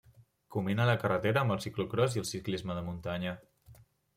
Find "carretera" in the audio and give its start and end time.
1.03-1.43